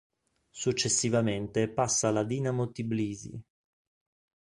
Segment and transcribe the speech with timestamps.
[0.49, 3.39] Successivamente passa alla Dinamo Tbilisi.